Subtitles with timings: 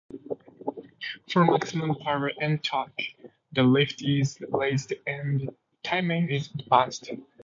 [1.31, 3.03] For maximum power and torque,
[3.51, 7.11] the lift is raised and the timing is advanced.